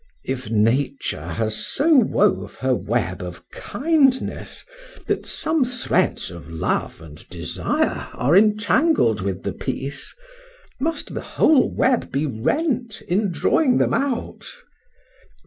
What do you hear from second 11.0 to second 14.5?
the whole web be rent in drawing them out?